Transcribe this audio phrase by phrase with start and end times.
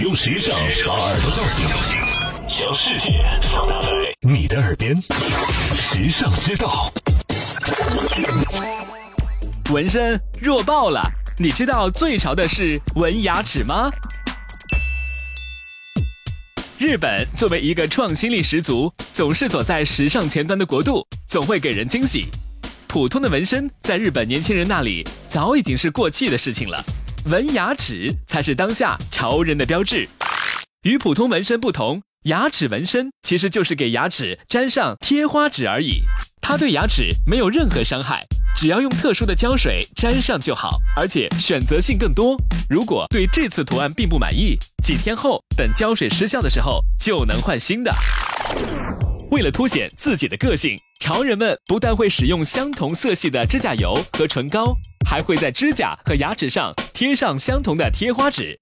[0.00, 1.66] 用时尚把耳朵叫醒，
[2.48, 3.88] 将世界放大在
[4.22, 4.96] 你的耳边，
[5.76, 6.90] 时尚之道。
[9.70, 11.02] 纹身弱爆了！
[11.38, 13.90] 你知道最潮的是纹牙齿吗？
[16.78, 22.26] 日本作为一个创新力十足、总是走在时尚前端的国度，总会给人惊喜。
[22.88, 26.82] 普通的纹身在日本年轻人那里早已经是过气的事情了，
[27.26, 30.08] 纹牙齿才是当下潮人的标志。
[30.82, 36.02] 与普通纹身不同，牙齿纹身其实就是给牙齿粘上贴花纸而已，
[36.40, 38.24] 它对牙齿没有任何伤害。
[38.56, 42.36] 只要用特殊的胶水粘上就好，而且选择性更多。
[42.68, 47.94] 如果对这次图案并不满意，几天后等胶水失效的时候就能换新的。
[49.30, 54.74] 为了凸显自己的个性，潮人们不但会使用相同色系的指甲油和唇膏，
[55.06, 58.60] 还会在指甲和牙齿上贴上相同的贴花纸。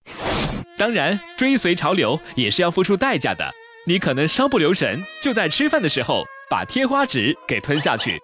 [0.79, 3.45] 当然，追随潮流也是要付出代价的。
[3.85, 8.17] 你可能稍不留神，就在吃饭的时候把贴花纸给吞下去。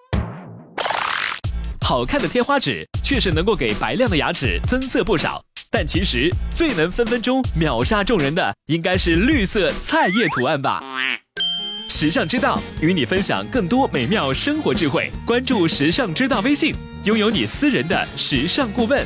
[1.81, 10.81] 好看的贴花纸确实能够给白亮的牙齿增色不少，但其实最能分分钟秒杀众人的应该是绿色菜叶图案吧。
[11.89, 19.05] 时尚之道与你分享更多美妙生活智慧，关注时尚之道微信，拥有你私人的时尚顾问。